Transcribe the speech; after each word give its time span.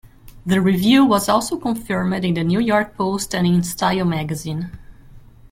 The 0.47 0.59
reveal 0.61 1.07
was 1.07 1.29
also 1.29 1.57
confirmed 1.57 2.25
in 2.25 2.33
The 2.33 2.43
New 2.43 2.59
York 2.59 2.97
Post 2.97 3.35
and 3.35 3.45
In 3.45 3.61
Style 3.61 4.03
Magazine. 4.03 4.71